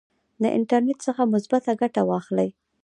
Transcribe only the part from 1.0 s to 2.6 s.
څخه مثبته ګټه واخلئ.